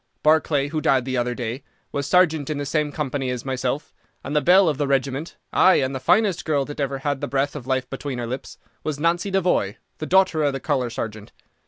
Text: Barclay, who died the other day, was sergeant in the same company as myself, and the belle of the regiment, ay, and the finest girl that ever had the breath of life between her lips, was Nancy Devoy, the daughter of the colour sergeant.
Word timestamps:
Barclay, 0.23 0.69
who 0.69 0.81
died 0.81 1.05
the 1.05 1.15
other 1.15 1.35
day, 1.35 1.61
was 1.91 2.07
sergeant 2.07 2.49
in 2.49 2.57
the 2.57 2.65
same 2.65 2.91
company 2.91 3.29
as 3.29 3.45
myself, 3.45 3.93
and 4.23 4.35
the 4.35 4.41
belle 4.41 4.67
of 4.67 4.79
the 4.79 4.87
regiment, 4.87 5.37
ay, 5.53 5.75
and 5.75 5.93
the 5.93 5.99
finest 5.99 6.43
girl 6.43 6.65
that 6.65 6.79
ever 6.79 6.97
had 6.97 7.21
the 7.21 7.27
breath 7.27 7.55
of 7.55 7.67
life 7.67 7.87
between 7.87 8.17
her 8.17 8.25
lips, 8.25 8.57
was 8.83 8.99
Nancy 8.99 9.29
Devoy, 9.31 9.75
the 9.99 10.07
daughter 10.07 10.41
of 10.43 10.53
the 10.53 10.59
colour 10.59 10.89
sergeant. 10.89 11.33